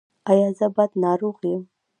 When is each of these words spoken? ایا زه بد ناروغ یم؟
ایا 0.29 0.47
زه 0.57 0.67
بد 0.75 0.91
ناروغ 1.03 1.37
یم؟ 1.49 1.63